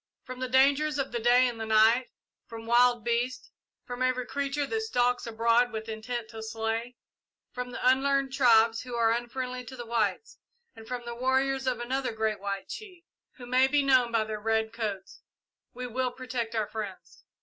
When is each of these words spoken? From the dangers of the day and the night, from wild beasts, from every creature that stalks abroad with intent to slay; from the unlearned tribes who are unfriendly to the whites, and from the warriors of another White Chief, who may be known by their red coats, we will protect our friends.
From 0.23 0.39
the 0.39 0.47
dangers 0.49 0.97
of 0.97 1.11
the 1.11 1.19
day 1.19 1.47
and 1.47 1.61
the 1.61 1.65
night, 1.67 2.07
from 2.47 2.65
wild 2.65 3.03
beasts, 3.05 3.51
from 3.85 4.01
every 4.01 4.25
creature 4.25 4.65
that 4.65 4.81
stalks 4.81 5.27
abroad 5.27 5.71
with 5.71 5.87
intent 5.87 6.27
to 6.29 6.41
slay; 6.41 6.95
from 7.51 7.69
the 7.69 7.87
unlearned 7.87 8.33
tribes 8.33 8.81
who 8.81 8.95
are 8.95 9.11
unfriendly 9.11 9.63
to 9.65 9.75
the 9.75 9.85
whites, 9.85 10.39
and 10.75 10.87
from 10.87 11.05
the 11.05 11.13
warriors 11.13 11.67
of 11.67 11.79
another 11.79 12.15
White 12.17 12.67
Chief, 12.67 13.03
who 13.33 13.45
may 13.45 13.67
be 13.67 13.83
known 13.83 14.11
by 14.11 14.23
their 14.23 14.39
red 14.39 14.73
coats, 14.73 15.21
we 15.71 15.85
will 15.85 16.09
protect 16.09 16.55
our 16.55 16.65
friends. 16.67 17.23